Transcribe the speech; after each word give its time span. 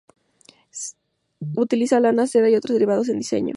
Stella 0.79 1.61
utiliza 1.63 1.99
lana, 1.99 2.25
seda, 2.25 2.49
y 2.49 2.55
otros 2.55 2.73
derivados 2.73 3.07
en 3.09 3.17
sus 3.17 3.19
diseños. 3.19 3.49